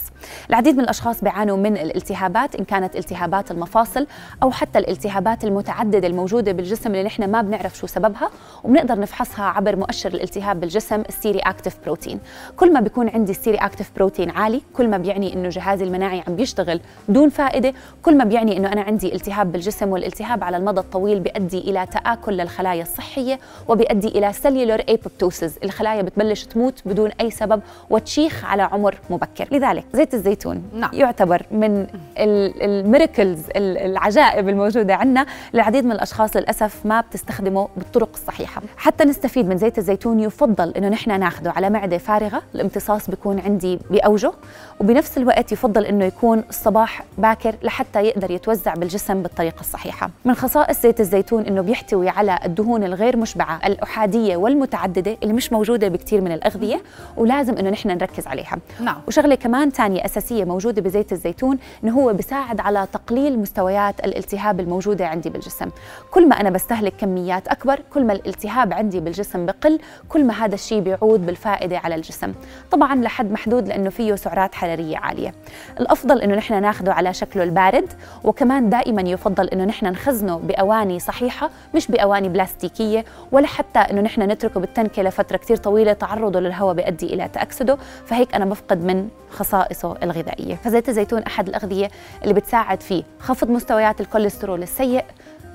العديد 0.50 0.76
من 0.76 0.80
الأشخاص 0.84 1.24
بيعانوا 1.24 1.56
من 1.56 1.76
الالتهابات 1.76 2.54
إن 2.54 2.64
كانت 2.64 2.96
التهابات 2.96 3.50
المفاصل 3.50 4.06
أو 4.42 4.50
حتى 4.50 4.78
الالتهابات 4.78 5.44
المتعددة 5.44 6.06
الموجودة 6.06 6.52
بالجسم 6.52 6.90
اللي 6.90 7.02
نحن 7.02 7.30
ما 7.30 7.42
بنعرف 7.42 7.76
شو 7.76 7.86
سببها 7.86 8.30
وبنقدر 8.64 9.00
نفحصها 9.00 9.44
عبر 9.44 9.76
مؤشر 9.76 10.08
الالتهاب 10.14 10.60
بالجسم 10.60 11.00
ال 11.08 11.38
C-reactive 11.38 11.76
protein. 11.84 12.20
كل 12.56 12.72
ما 12.72 12.80
بيكون 12.80 13.08
عندي 13.08 13.32
ال 13.32 13.56
C-reactive 13.56 13.90
protein 13.96 14.30
عالي 14.30 14.62
كل 14.76 14.88
ما 14.88 14.98
بيعني 14.98 15.32
إنه 15.34 15.48
جهازي 15.48 15.84
المناعي 15.84 16.22
عم 16.28 16.36
بيشتغل 16.36 16.80
دون 17.08 17.28
فائدة. 17.28 17.72
كل 18.02 18.16
ما 18.16 18.24
بيعني 18.24 18.56
إنه 18.56 18.72
أنا 18.72 18.80
عندي 18.80 19.14
التهاب 19.14 19.52
بالجسم 19.52 19.88
والالتهاب 19.88 20.44
على 20.44 20.56
المدى 20.56 20.80
الطويل 20.80 21.20
بيؤدي 21.20 21.58
إلى 21.58 21.86
تآكل 21.86 22.32
للخلايا 22.32 22.82
الصحية 22.82 23.38
وبيؤدي 23.68 24.08
إلى 24.08 24.32
cellular 24.32 24.82
apoptosis 24.88 25.58
الخلايا 25.64 26.02
بتبلش 26.02 26.44
تموت 26.44 26.82
بدون 26.84 27.10
أي 27.20 27.30
سبب 27.30 27.62
وتشيخ 27.90 28.44
على 28.44 28.62
عمر 28.62 28.94
مبكر. 29.10 29.48
لذلك 29.52 29.84
زيت 29.94 30.14
الزيتون 30.14 30.62
نعم. 30.74 30.90
يعتبر 30.92 31.42
من 31.50 31.86
ال 32.16 32.30
miracles 32.30 33.40
العجائب 33.56 34.48
الموجودة 34.48 34.94
عندنا 34.94 35.26
العديد 35.54 35.84
من 35.84 35.92
الأشخاص 35.92 36.36
للأسف 36.36 36.86
ما 36.86 37.00
بتستخدمه 37.00 37.68
بالطرق 37.76 38.10
الصحيحة. 38.14 38.62
حتى 38.76 39.04
نستفيد 39.04 39.48
من 39.48 39.58
زيت 39.58 39.78
الزيتون 39.78 40.20
يفضل 40.20 40.70
إنه 40.70 40.88
نحن 40.88 41.20
ناخذه 41.20 41.50
على 41.50 41.70
معدة 41.70 41.98
فارغة. 41.98 42.42
الامتصاص 42.54 43.10
بيكون 43.10 43.40
عندي 43.40 43.78
بأوجه. 43.90 44.32
وبنفس 44.80 45.18
الوقت 45.18 45.52
يفضل 45.52 45.84
إنه 45.84 46.04
يكون 46.04 46.44
الصباح 46.48 46.89
صباح 46.90 47.02
باكر 47.18 47.54
لحتى 47.62 48.02
يقدر 48.02 48.30
يتوزع 48.30 48.74
بالجسم 48.74 49.22
بالطريقة 49.22 49.60
الصحيحة. 49.60 50.10
من 50.24 50.34
خصائص 50.34 50.82
زيت 50.82 51.00
الزيتون 51.00 51.46
أنه 51.46 51.60
بيحتوي 51.60 52.08
على 52.08 52.38
الدهون 52.44 52.84
الغير 52.84 53.16
مشبعة 53.16 53.60
الأحادية 53.66 54.36
والمتعددة 54.36 55.16
اللي 55.22 55.34
مش 55.34 55.52
موجودة 55.52 55.88
بكثير 55.88 56.20
من 56.20 56.32
الأغذية 56.32 56.82
ولازم 57.16 57.56
أنه 57.56 57.70
نحن 57.70 57.88
نركز 57.88 58.26
عليها. 58.26 58.58
نعم. 58.80 58.96
وشغلة 59.08 59.34
كمان 59.34 59.70
ثانية 59.70 60.04
أساسية 60.04 60.44
موجودة 60.44 60.82
بزيت 60.82 61.12
الزيتون 61.12 61.58
إنه 61.84 61.92
هو 61.92 62.12
بيساعد 62.12 62.60
على 62.60 62.86
تقليل 62.92 63.38
مستويات 63.38 64.00
الالتهاب 64.00 64.60
الموجودة 64.60 65.06
عندي 65.06 65.30
بالجسم. 65.30 65.70
كل 66.10 66.28
ما 66.28 66.40
أنا 66.40 66.50
بستهلك 66.50 66.92
كميات 66.98 67.48
أكبر 67.48 67.80
كل 67.94 68.04
ما 68.04 68.12
الالتهاب 68.12 68.72
عندي 68.72 69.00
بالجسم 69.00 69.46
بقل 69.46 69.78
كل 70.08 70.24
ما 70.24 70.44
هذا 70.44 70.54
الشيء 70.54 70.80
بيعود 70.80 71.26
بالفائدة 71.26 71.78
على 71.78 71.94
الجسم. 71.94 72.32
طبعا 72.70 72.94
لحد 72.94 73.32
محدود 73.32 73.68
لأنه 73.68 73.90
فيه 73.90 74.14
سعرات 74.14 74.54
حرارية 74.54 74.96
عالية. 74.96 75.34
الأفضل 75.80 76.22
إنه 76.22 76.34
نحن 76.34 76.54
ناخذه 76.80 76.92
على 76.92 77.14
شكله 77.14 77.42
البارد. 77.42 77.92
وكمان 78.24 78.70
دائما 78.70 79.02
يفضل 79.02 79.48
إنه 79.48 79.64
نحن 79.64 79.86
نخزنه 79.86 80.38
بأواني 80.38 80.98
صحيحة 80.98 81.50
مش 81.74 81.86
بأواني 81.86 82.28
بلاستيكية 82.28 83.04
ولا 83.32 83.46
حتى 83.46 83.78
إنه 83.78 84.00
نحن 84.00 84.22
نتركه 84.22 84.60
بالتنكة 84.60 85.02
لفترة 85.02 85.36
كثير 85.36 85.56
طويلة 85.56 85.92
تعرضه 85.92 86.40
للهواء 86.40 86.74
بيؤدي 86.74 87.14
إلى 87.14 87.28
تأكسده. 87.28 87.78
فهيك 88.06 88.34
أنا 88.34 88.44
بفقد 88.44 88.84
من 88.84 89.08
خصائصه 89.30 89.96
الغذائية. 90.02 90.54
فزيت 90.54 90.88
الزيتون 90.88 91.22
أحد 91.22 91.48
الأغذية 91.48 91.90
اللي 92.22 92.34
بتساعد 92.34 92.80
في 92.80 93.04
خفض 93.18 93.50
مستويات 93.50 94.00
الكوليسترول 94.00 94.62
السيء 94.62 95.04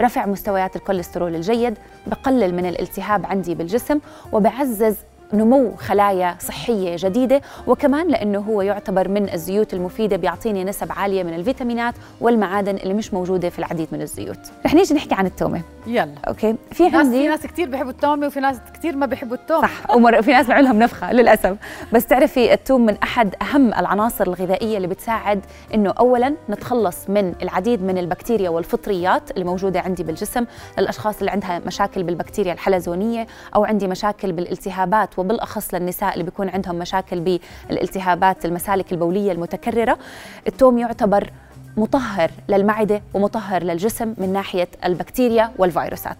رفع 0.02 0.26
مستويات 0.26 0.76
الكوليسترول 0.76 1.36
الجيد 1.36 1.78
بقلل 2.08 2.56
من 2.56 2.66
الالتهاب 2.66 3.26
عندي 3.26 3.56
بالجسم 3.56 4.00
وبعزز 4.32 4.96
نمو 5.36 5.76
خلايا 5.76 6.36
صحية 6.40 6.96
جديدة 7.00 7.42
وكمان 7.68 8.08
لأنه 8.08 8.40
هو 8.40 8.62
يعتبر 8.62 9.08
من 9.08 9.34
الزيوت 9.34 9.74
المفيدة 9.74 10.18
بيعطيني 10.18 10.64
نسب 10.64 10.92
عالية 10.92 11.24
من 11.24 11.34
الفيتامينات 11.34 11.94
والمعادن 12.22 12.76
اللي 12.76 12.94
مش 12.94 13.14
موجودة 13.14 13.50
في 13.50 13.60
العديد 13.60 13.88
من 13.92 14.02
الزيوت. 14.02 14.40
رح 14.66 14.74
نيجي 14.74 14.94
نحكي 14.94 15.16
عن 15.16 15.26
التومة. 15.26 15.62
يلا. 15.88 16.16
okay. 16.28 16.56
في 16.72 16.84
ناس 16.84 16.92
في 16.92 16.98
عندي 16.98 17.28
ناس 17.28 17.48
كثير 17.48 17.70
بيحبوا 17.70 17.92
التومة 17.92 18.28
وفي 18.28 18.40
ناس 18.40 18.58
كثير 18.74 18.96
ما 18.96 19.06
بيحبوا 19.06 19.36
التومة. 19.36 19.62
صح. 19.62 19.96
ومر 19.96 20.22
في 20.22 20.32
ناس 20.32 20.48
بيعملوا 20.48 20.68
لهم 20.68 20.80
نفخة 20.80 21.14
للأسف. 21.14 21.58
بس 21.94 22.06
تعرفي 22.06 22.54
الثوم 22.54 22.86
من 22.86 22.98
أحد 23.04 23.36
أهم 23.42 23.74
العناصر 23.74 24.28
الغذائية 24.28 24.78
اللي 24.78 24.88
بتساعد 24.88 25.42
إنه 25.74 25.94
اولا 26.00 26.34
نتخلص 26.50 27.10
من 27.10 27.34
العديد 27.42 27.84
من 27.84 27.98
البكتيريا 27.98 28.50
والفطريات 28.50 29.32
اللي 29.32 29.46
موجودة 29.46 29.80
عندي 29.80 30.04
بالجسم. 30.04 30.46
للأشخاص 30.78 31.20
اللي 31.20 31.32
عندها 31.32 31.62
مشاكل 31.66 32.04
بالبكتيريا 32.04 32.54
الحلزونية 32.54 33.28
أو 33.56 33.66
عندي 33.66 33.88
مشاكل 33.88 34.32
بالالتهابات 34.32 35.20
وبالأخص 35.26 35.74
للنساء 35.74 36.14
اللي 36.14 36.24
بيكون 36.24 36.50
عندهم 36.50 36.76
مشاكل 36.76 37.20
بالالتهابات 37.70 38.46
المسالك 38.46 38.92
البولية 38.92 39.32
المتكررة 39.32 39.98
الثوم 40.48 40.78
يعتبر 40.78 41.30
مطهر 41.78 42.32
للمعدة 42.50 43.02
ومطهر 43.14 43.64
للجسم 43.64 44.14
من 44.18 44.34
ناحية 44.34 44.68
البكتيريا 44.86 45.52
والفيروسات. 45.58 46.18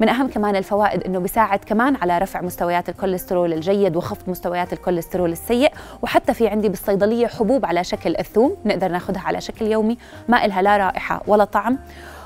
من 0.00 0.08
أهم 0.08 0.28
كمان 0.28 0.56
الفوائد 0.56 1.04
أنه 1.04 1.18
بيساعد 1.18 1.58
كمان 1.58 1.96
على 1.96 2.18
رفع 2.18 2.40
مستويات 2.40 2.88
الكوليسترول 2.88 3.52
الجيد 3.52 3.96
وخفض 3.96 4.30
مستويات 4.30 4.72
الكوليسترول 4.72 5.32
السيء. 5.32 5.72
وحتى 6.02 6.34
في 6.34 6.48
عندي 6.48 6.68
بالصيدلية 6.68 7.26
حبوب 7.26 7.66
على 7.66 7.84
شكل 7.84 8.16
الثوم 8.16 8.56
نقدر 8.64 8.88
ناخذها 8.88 9.20
على 9.20 9.40
شكل 9.40 9.66
يومي 9.66 9.98
ما 10.28 10.44
إلها 10.44 10.62
لا 10.62 10.76
رائحة 10.76 11.22
ولا 11.26 11.44
طعم. 11.44 11.78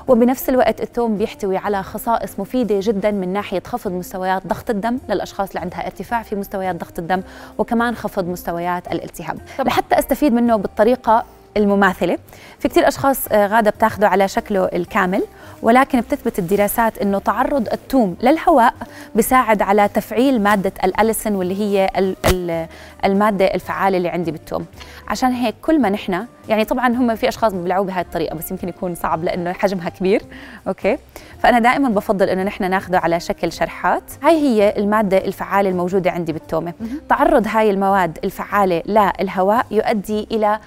وبنفس 0.07 0.49
الوقت 0.49 0.81
الثوم 0.81 1.17
بيحتوي 1.17 1.57
على 1.57 1.83
خصائص 1.83 2.39
مفيدة 2.39 2.75
جدا 2.81 3.11
من 3.11 3.33
ناحية 3.33 3.63
خفض 3.67 3.91
مستويات 3.91 4.47
ضغط 4.47 4.69
الدم 4.69 4.97
للأشخاص 5.09 5.47
اللي 5.49 5.59
عندها 5.59 5.85
ارتفاع 5.85 6.23
في 6.23 6.35
مستويات 6.35 6.75
ضغط 6.75 6.99
الدم 6.99 7.21
وكمان 7.57 7.95
خفض 7.95 8.27
مستويات 8.27 8.91
الالتهاب 8.91 9.37
طبعاً. 9.57 9.67
لحتى 9.67 9.99
أستفيد 9.99 10.33
منه 10.33 10.55
بالطريقة 10.55 11.23
المماثلة 11.57 12.17
في 12.59 12.67
كثير 12.67 12.87
أشخاص 12.87 13.27
آه، 13.31 13.47
غادة 13.47 13.71
بتاخده 13.71 14.07
على 14.07 14.27
شكله 14.27 14.65
الكامل 14.65 15.23
ولكن 15.61 16.01
بتثبت 16.01 16.39
الدراسات 16.39 16.97
أنه 16.97 17.19
تعرض 17.19 17.67
الثوم 17.73 18.17
للهواء 18.21 18.73
بيساعد 19.15 19.61
على 19.61 19.87
تفعيل 19.87 20.41
مادة 20.41 20.73
الأليسن 20.83 21.35
واللي 21.35 21.59
هي 21.59 21.89
ال- 21.97 22.15
ال- 22.25 22.67
المادة 23.05 23.45
الفعالة 23.45 23.97
اللي 23.97 24.09
عندي 24.09 24.31
بالثوم 24.31 24.65
عشان 25.07 25.31
هيك 25.31 25.55
كل 25.61 25.81
ما 25.81 25.89
نحن 25.89 26.25
يعني 26.49 26.65
طبعا 26.65 26.87
هم 26.87 27.15
في 27.15 27.27
أشخاص 27.27 27.53
بيبلعوه 27.53 27.85
بهاي 27.85 28.01
الطريقة 28.01 28.35
بس 28.35 28.51
يمكن 28.51 28.69
يكون 28.69 28.95
صعب 28.95 29.23
لأنه 29.23 29.53
حجمها 29.53 29.89
كبير. 29.89 30.21
okay؟ 30.67 30.97
فأنا 31.39 31.59
دائما 31.59 31.89
بفضل 31.89 32.29
أنه 32.29 32.43
نحن 32.43 32.69
ناخده 32.69 32.99
على 32.99 33.19
شكل 33.19 33.51
شرحات. 33.51 34.03
هاي 34.23 34.33
هي 34.35 34.73
المادة 34.77 35.17
الفعالة 35.17 35.69
الموجودة 35.69 36.11
عندي 36.11 36.33
بالتومة. 36.33 36.73
تعرض 37.09 37.47
هاي 37.47 37.69
المواد 37.69 38.17
الفعالة 38.23 38.83
للهواء 38.85 39.65
يؤدي 39.71 40.27
إلى 40.31 40.59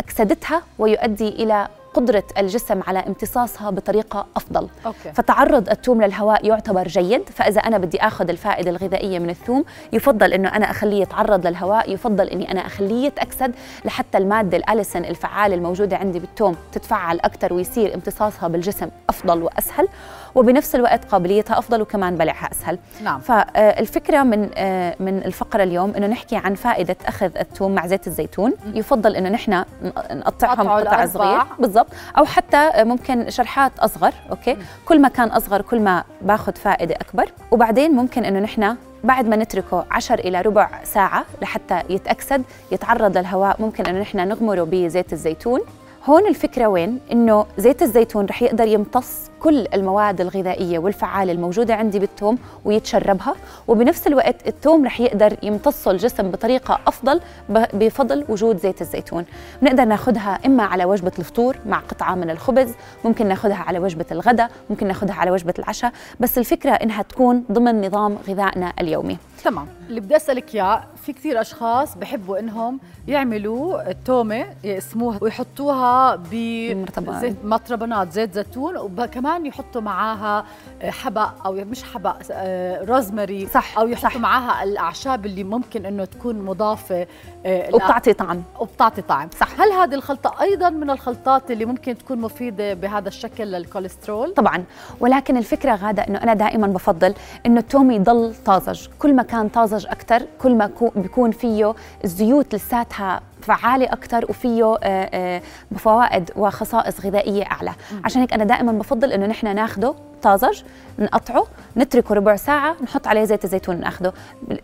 أكسدتها 0.00 0.62
ويؤدي 0.78 1.28
إلى 1.28 1.68
قدرة 1.94 2.24
الجسم 2.38 2.80
على 2.86 2.98
امتصاصها 2.98 3.70
بطريقة 3.70 4.26
أفضل. 4.36 4.68
okay. 4.86 5.12
فتعرض 5.14 5.70
الثوم 5.70 6.02
للهواء 6.02 6.46
يعتبر 6.46 6.88
جيد 6.88 7.28
فإذا 7.28 7.60
أنا 7.60 7.78
بدي 7.78 8.00
أخذ 8.00 8.28
الفائدة 8.28 8.70
الغذائية 8.70 9.18
من 9.18 9.30
الثوم 9.30 9.64
يفضل 9.92 10.32
أنه 10.32 10.48
أنا 10.48 10.70
أخليه 10.70 11.02
يتعرض 11.02 11.46
للهواء 11.46 11.92
يفضل 11.92 12.28
أني 12.28 12.50
أنا 12.50 12.66
أخليه 12.66 13.06
يتأكسد 13.06 13.54
لحتى 13.84 14.18
المادة 14.18 14.56
الأليسن 14.56 15.04
الفعالة 15.04 15.54
الموجودة 15.54 15.96
عندي 15.96 16.18
بالثوم 16.18 16.56
تتفعل 16.72 17.20
أكثر 17.20 17.52
ويصير 17.52 17.94
امتصاصها 17.94 18.48
بالجسم 18.48 18.88
أفضل 19.08 19.42
وأسهل. 19.42 19.88
وبنفس 20.34 20.74
الوقت 20.74 21.04
قابليتها 21.04 21.58
أفضل 21.58 21.82
وكمان 21.82 22.16
بلعها 22.16 22.50
أسهل 22.52 22.78
نعم. 23.02 23.20
فالفكرة 23.20 24.22
من 24.22 24.50
آه، 24.54 24.96
من 25.00 25.18
الفقرة 25.18 25.62
اليوم 25.62 25.94
إنه 25.96 26.06
نحكي 26.06 26.36
عن 26.36 26.54
فائدة 26.54 26.96
أخذ 27.06 27.30
الثوم 27.38 27.74
مع 27.74 27.86
زيت 27.86 28.06
الزيتون. 28.06 28.52
يفضل 28.74 29.16
إنه 29.16 29.28
نحن 29.28 29.64
نقطعهم 30.12 30.68
قطع. 30.68 31.06
صغير. 31.06 31.42
بالضبط. 31.58 31.86
أو 32.18 32.24
حتى 32.24 32.70
ممكن 32.76 33.30
شرحات 33.30 33.78
أصغر 33.78 34.12
أوكي؟ 34.30 34.56
كل 34.86 35.00
ما 35.00 35.08
كان 35.08 35.28
أصغر 35.28 35.62
كل 35.62 35.80
ما 35.80 36.04
باخذ 36.22 36.52
فائدة 36.52 36.94
أكبر. 36.94 37.32
وبعدين 37.50 37.92
ممكن 37.92 38.24
إنه 38.24 38.38
نحن 38.38 38.76
بعد 39.04 39.28
ما 39.28 39.36
نتركه 39.36 39.84
10 39.90 40.20
إلى 40.20 40.40
ربع 40.40 40.70
ساعة 40.84 41.24
لحتى 41.42 41.82
يتأكسد 41.90 42.42
يتعرض 42.72 43.18
للهواء 43.18 43.56
ممكن 43.62 43.86
إنه 43.86 44.00
نحن 44.00 44.28
نغمره 44.28 44.62
بزيت 44.62 45.12
الزيتون. 45.12 45.60
هون 46.06 46.26
الفكرة 46.26 46.66
وين؟ 46.66 47.00
إنه 47.12 47.46
زيت 47.58 47.82
الزيتون 47.82 48.26
رح 48.26 48.42
يقدر 48.42 48.66
يمتص 48.66 49.30
كل 49.40 49.66
المواد 49.74 50.20
الغذائية 50.20 50.78
والفعالة 50.78 51.32
الموجودة 51.32 51.74
عندي 51.74 51.98
بالثوم 51.98 52.38
ويتشربها 52.64 53.34
وبنفس 53.68 54.06
الوقت 54.06 54.48
الثوم 54.48 54.84
رح 54.84 55.00
يقدر 55.00 55.36
يمتصه 55.42 55.90
الجسم 55.90 56.30
بطريقة 56.30 56.80
أفضل 56.86 57.20
بفضل 57.48 58.24
وجود 58.28 58.56
زيت 58.56 58.80
الزيتون. 58.80 59.24
بنقدر 59.62 59.84
ناخدها 59.84 60.38
إما 60.46 60.62
على 60.62 60.84
وجبة 60.84 61.12
الفطور 61.18 61.56
مع 61.66 61.78
قطعة 61.78 62.14
من 62.14 62.30
الخبز 62.30 62.74
ممكن 63.04 63.26
ناخدها 63.26 63.56
على 63.56 63.78
وجبة 63.78 64.06
الغداء 64.12 64.50
ممكن 64.70 64.86
ناخدها 64.86 65.14
على 65.14 65.30
وجبة 65.30 65.54
العشاء 65.58 65.92
بس 66.20 66.38
الفكرة 66.38 66.70
إنها 66.70 67.02
تكون 67.02 67.44
ضمن 67.52 67.86
نظام 67.86 68.18
غذائنا 68.28 68.72
اليومي. 68.80 69.18
تمام. 69.44 69.66
اللي 69.92 70.00
بدي 70.00 70.16
أسألك 70.16 70.54
إياه 70.54 70.84
في 71.02 71.12
كثير 71.12 71.40
أشخاص 71.40 71.98
بحبوا 71.98 72.38
إنهم 72.38 72.80
يعملوا 73.08 73.90
التومه 73.90 74.46
يقسموها 74.64 75.18
ويحطوها. 75.22 76.16
بزيت 76.16 77.36
مطربانات 77.44 78.12
زيت 78.12 78.34
زيتون 78.34 78.76
وكمان 78.76 79.46
يحطوا 79.46 79.80
معاها 79.80 80.44
حبق 80.82 81.46
أو 81.46 81.52
مش 81.52 81.82
حبق 81.82 82.16
آه، 82.30 82.84
روزماري 82.84 83.46
صح، 83.46 83.78
أو 83.78 83.88
يحطوا 83.88 84.08
صح. 84.10 84.16
معاها 84.16 84.62
الأعشاب 84.64 85.26
اللي 85.26 85.44
ممكن 85.44 85.86
إنه 85.86 86.04
تكون 86.04 86.42
مضافة 86.42 87.06
آه، 87.46 87.68
وبتعطي 87.74 88.12
طعم 88.12 88.42
وبتعطي 88.60 89.02
طعم 89.02 89.28
صح. 89.40 89.60
هل 89.60 89.72
هذه 89.72 89.94
الخلطة 89.94 90.42
أيضا 90.42 90.70
من 90.70 90.90
الخلطات 90.90 91.50
اللي 91.50 91.64
ممكن 91.64 91.98
تكون 91.98 92.18
مفيدة 92.20 92.74
بهذا 92.74 93.08
الشكل 93.08 93.44
للكوليسترول 93.44 94.34
طبعا 94.34 94.64
ولكن 95.00 95.36
الفكرة 95.36 95.74
غادة 95.74 96.02
إنه 96.02 96.22
أنا 96.22 96.34
دائما 96.34 96.66
بفضل 96.66 97.14
إنه 97.46 97.60
التوم 97.60 97.90
يضل 97.90 98.34
طازج 98.44 98.86
كل 98.98 99.14
ما 99.14 99.22
كان 99.22 99.48
طازج 99.48 99.81
أكثر 99.86 100.26
كل 100.42 100.54
ما 100.54 100.66
كو- 100.66 100.92
بيكون 100.96 101.30
فيه 101.30 101.74
الزيوت 102.04 102.54
لساتها 102.54 103.20
فعالة 103.42 103.84
أكثر 103.86 104.24
وفيه 104.28 104.64
آه، 104.64 104.78
آه، 105.14 105.42
فوائد 105.78 106.30
وخصائص 106.36 107.00
غذائية 107.06 107.44
أعلى. 107.44 107.72
عشان 108.04 108.20
هيك 108.20 108.32
أنا 108.32 108.44
دائما 108.44 108.72
بفضل 108.72 109.12
إنه 109.12 109.26
نحن 109.26 109.54
ناخده 109.54 109.94
طازج 110.22 110.62
نقطعه 110.98 111.46
نتركه 111.76 112.14
ربع 112.14 112.36
ساعة 112.36 112.76
نحط 112.84 113.06
عليه 113.06 113.24
زيت 113.24 113.44
الزيتون 113.44 113.80
ناخده. 113.80 114.12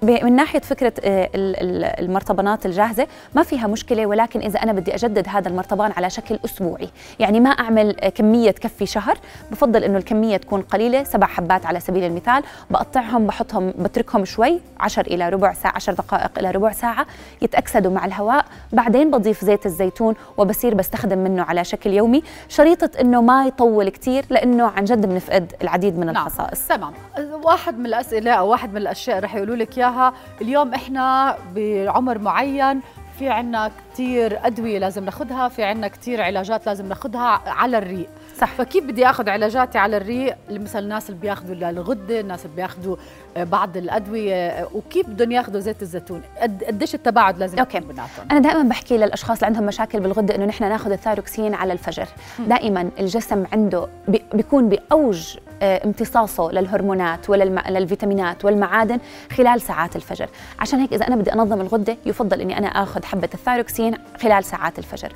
من 0.02 0.36
ناحية 0.36 0.58
فكرة 0.60 0.92
آه، 1.04 1.30
ال- 1.34 1.56
ال- 1.56 2.04
المرطبانات 2.04 2.66
الجاهزة 2.66 3.06
ما 3.34 3.42
فيها 3.42 3.66
مشكلة 3.66 4.06
ولكن 4.06 4.40
إذا 4.40 4.62
أنا 4.62 4.72
بدي 4.72 4.94
أجدد 4.94 5.28
هذا 5.28 5.48
المرطبان 5.48 5.92
على 5.96 6.10
شكل 6.10 6.38
أسبوعي. 6.44 6.88
يعني 7.18 7.40
ما 7.40 7.50
أعمل 7.50 7.92
كمية 7.92 8.50
تكفي 8.50 8.86
شهر. 8.86 9.18
بفضل 9.50 9.84
إنه 9.84 9.98
الكمية 9.98 10.36
تكون 10.36 10.62
قليلة 10.62 11.04
سبع 11.04 11.26
حبات 11.26 11.66
على 11.66 11.80
سبيل 11.80 12.04
المثال. 12.04 12.42
بقطعهم 12.70 13.26
بحطهم 13.26 13.72
بتركهم 13.78 14.24
شوي 14.24 14.60
10 14.80 15.02
إلى 15.06 15.28
ربع 15.28 15.52
ساعة 15.52 15.72
10 15.76 15.92
دقائق 15.92 16.38
إلى 16.38 16.50
ربع 16.50 16.72
ساعة. 16.72 17.06
يتأكسدوا 17.42 17.92
مع 17.92 18.04
الهواء. 18.04 18.44
بعدين 18.72 19.10
بضيف 19.10 19.44
زيت 19.44 19.66
الزيتون 19.66 20.14
وبصير 20.36 20.74
بستخدم 20.74 21.18
منه 21.18 21.42
على 21.42 21.64
شكل 21.64 21.90
يومي. 21.90 22.22
شريطة 22.48 22.90
إنه 23.00 23.22
ما 23.22 23.46
يطول 23.46 23.88
كتير 23.88 24.24
لأنه 24.30 24.66
عن 24.66 24.84
جد 24.84 25.06
بنفقد 25.06 25.52
العديد 25.62 25.98
من 25.98 26.08
الخصائص. 26.08 26.66
تمام. 26.66 26.92
واحد 27.44 27.78
من 27.78 27.86
الأسئلة 27.86 28.32
أو 28.32 28.48
واحد 28.48 28.70
من 28.70 28.76
الأشياء 28.76 29.18
رح 29.18 29.34
يقولوا 29.34 29.56
لك 29.56 29.78
إياها. 29.78 30.12
اليوم 30.40 30.74
إحنا 30.74 31.36
بعمر 31.54 32.18
معين 32.18 32.80
في 33.18 33.28
عنا 33.28 33.70
كثير 33.94 34.46
أدوية 34.46 34.78
لازم 34.78 35.04
ناخذها 35.04 35.48
في 35.48 35.62
عنا 35.62 35.88
كثير 35.88 36.20
علاجات 36.22 36.66
لازم 36.66 36.86
ناخذها 36.88 37.42
على 37.46 37.78
الريق. 37.78 38.08
صح. 38.38 38.54
فكيف 38.54 38.84
بدي 38.84 39.06
آخذ 39.10 39.28
علاجاتي 39.28 39.78
على 39.78 39.96
الريق؟ 39.96 40.36
مثلا 40.50 40.82
الناس 40.82 41.10
اللي 41.10 41.20
بياخذوا 41.20 41.54
للغدة 41.54 42.20
الناس 42.20 42.44
اللي 42.44 42.56
بياخذوا 42.56 42.96
آه، 43.36 43.44
بعض 43.44 43.76
الأدوية 43.76 44.34
آه، 44.34 44.68
وكيف 44.74 45.06
بدهم 45.08 45.32
ياخذوا 45.32 45.60
زيت 45.60 45.82
الزيتون؟ 45.82 46.22
قد 46.40 46.64
قديش 46.64 46.94
التباعد 46.94 47.38
لازم 47.38 47.58
okay. 47.58 47.76
يكون 47.78 47.88
بيناتهم؟ 47.88 48.26
أنا 48.30 48.40
دائما 48.40 48.62
بحكي 48.62 48.96
للأشخاص 48.96 49.36
اللي 49.36 49.46
عندهم 49.46 49.66
مشاكل 49.66 50.00
بالغدة 50.00 50.34
إنه 50.34 50.44
نحن 50.44 50.64
ناخذ 50.64 50.92
الثايروكسين 50.92 51.54
على 51.54 51.72
الفجر. 51.72 52.06
دائما 52.38 52.90
الجسم 53.00 53.44
عنده 53.52 53.88
بي- 54.08 54.24
بيكون 54.34 54.68
بأوج 54.68 55.36
امتصاصه 55.62 56.50
للهرمونات 56.50 57.30
وللفيتامينات 57.30 58.44
والمعادن 58.44 58.98
خلال 59.32 59.60
ساعات 59.60 59.96
الفجر. 59.96 60.28
عشان 60.58 60.80
هيك 60.80 60.92
إذا 60.92 61.06
أنا 61.08 61.16
بدي 61.16 61.32
أنظم 61.32 61.60
الغدة 61.60 61.96
يفضل 62.06 62.40
إني 62.40 62.58
أنا 62.58 62.66
آخذ 62.68 63.04
حبة 63.04 63.28
الثايروكسين 63.34 63.94
خلال 64.22 64.44
ساعات 64.44 64.78
الفجر. 64.78 65.12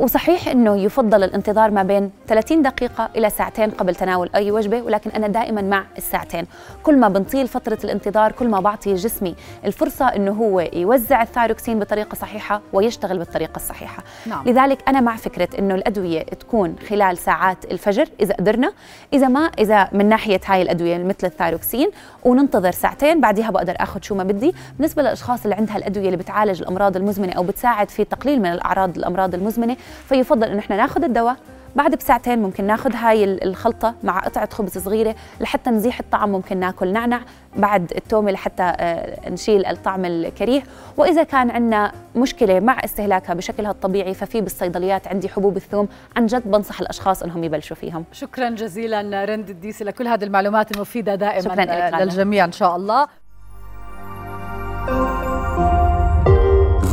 وصحيح 0.00 0.48
إنه 0.48 0.76
يفضل 0.76 1.24
الانتظار 1.24 1.70
ما 1.70 1.82
بين 1.82 2.10
30 2.28 2.62
دقيقة 2.62 3.08
إلى 3.16 3.30
ساعتين 3.30 3.70
قبل 3.70 3.94
تناول 3.94 4.30
أي 4.34 4.50
وجبة 4.50 4.82
ولكن 4.82 5.10
أنا 5.10 5.28
دائما 5.28 5.62
مع 5.62 5.84
الساعتين. 5.98 6.46
كل 6.82 6.96
ما 6.96 7.08
بنطيل 7.08 7.48
فترة 7.48 7.78
الانتظار 7.84 8.32
كل 8.32 8.48
ما 8.48 8.60
بعطي 8.60 8.94
جسمي 8.94 9.34
الفرصة 9.64 10.04
إنه 10.08 10.32
هو 10.32 10.60
يوزع 10.60 11.22
الثايروكسين 11.22 11.78
بطريقة 11.78 12.14
صحيحة 12.14 12.60
ويشتغل 12.72 13.18
بالطريقة 13.18 13.56
الصحيحة. 13.56 14.02
نعم. 14.26 14.48
لذلك 14.48 14.88
أنا 14.88 15.00
مع 15.00 15.16
فكرة 15.16 15.48
إنه 15.58 15.74
الأدوية 15.74 16.22
تكون 16.22 16.76
خلال 16.88 17.18
ساعات 17.18 17.64
الفجر 17.64 18.08
إذا 18.20 18.34
قدرنا 18.34 18.72
إذا 19.12 19.28
ما 19.28 19.50
إذا 19.58 19.88
من 19.92 20.08
ناحية 20.08 20.40
هاي 20.46 20.62
الأدوية 20.62 20.98
مثل 20.98 21.26
الثايروكسين 21.26 21.90
وننتظر 22.24 22.70
ساعتين 22.70 23.20
بعدها 23.20 23.50
بقدر 23.50 23.74
أخذ 23.80 24.00
شو 24.02 24.14
ما 24.14 24.24
بدي. 24.24 24.54
بالنسبة 24.76 25.02
للأشخاص 25.02 25.42
اللي 25.42 25.54
عندها 25.54 25.76
الأدوية 25.76 26.06
اللي 26.06 26.16
بتعالج 26.16 26.62
الأمراض 26.62 26.96
المزمنة 26.96 27.32
أو 27.32 27.42
بتساعد 27.42 27.90
في 27.90 28.04
تقليل 28.04 28.38
من 28.38 28.52
الأعراض 28.52 28.96
الأمراض 28.98 29.34
المزمنة 29.34 29.76
فيفضل 30.08 30.48
إنه 30.48 30.58
إحنا 30.58 30.76
ناخذ 30.76 31.04
الدواء. 31.04 31.36
بعد 31.76 31.94
بساعتين 31.94 32.38
ممكن 32.38 32.64
ناخذ 32.64 32.94
هاي 32.94 33.24
ال- 33.24 33.44
الخلطة 33.44 33.94
مع 34.02 34.18
قطعة 34.18 34.48
خبز 34.54 34.78
صغيرة 34.78 35.14
لحتى 35.40 35.70
نزيح 35.70 36.00
الطعم 36.00 36.28
ممكن 36.32 36.56
ناكل 36.56 36.92
نعنع 36.92 37.20
بعد 37.56 37.92
التومة 37.96 38.30
لحتى 38.30 38.62
آه، 38.62 39.30
نشيل 39.30 39.66
الطعم 39.66 40.04
الكريه 40.04 40.62
وإذا 40.96 41.22
كان 41.22 41.50
عندنا 41.50 41.92
مشكلة 42.16 42.60
مع 42.60 42.78
استهلاكها 42.84 43.34
بشكلها 43.34 43.70
الطبيعي 43.70 44.14
ففي 44.14 44.40
بالصيدليات 44.40 45.08
عندي 45.08 45.28
حبوب 45.28 45.56
الثوم 45.56 45.88
عن 46.16 46.26
جد 46.26 46.42
بنصح 46.50 46.80
الأشخاص 46.80 47.22
أنهم 47.22 47.44
يبلشوا 47.44 47.76
فيهم. 47.76 48.04
شكرا 48.12 48.50
جزيلا 48.50 49.24
رند 49.24 49.50
الديسي 49.50 49.84
لكل 49.84 50.06
هذه 50.08 50.24
المعلومات 50.24 50.76
المفيده 50.76 51.14
دائما 51.14 51.40
شكراً. 51.40 52.04
للجميع 52.04 52.44
إن 52.44 52.52
شاء 52.52 52.76
الله. 52.76 53.06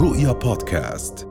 رؤيا 0.01 0.32
بودكاست. 0.32 1.27